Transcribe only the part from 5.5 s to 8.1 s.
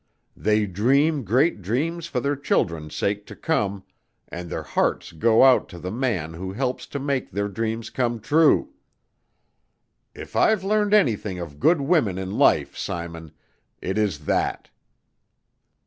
to the man who helps to make their dreams